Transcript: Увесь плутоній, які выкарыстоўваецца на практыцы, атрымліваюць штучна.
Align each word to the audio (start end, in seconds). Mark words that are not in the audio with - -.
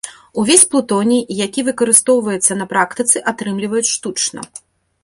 Увесь 0.43 0.63
плутоній, 0.71 1.21
які 1.43 1.65
выкарыстоўваецца 1.67 2.59
на 2.61 2.65
практыцы, 2.73 3.17
атрымліваюць 3.35 3.89
штучна. 3.95 4.41